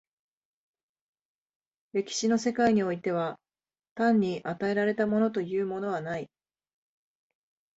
[1.93, 3.39] 歴史の世界においては
[3.93, 6.27] 単に与えられたものというものはない。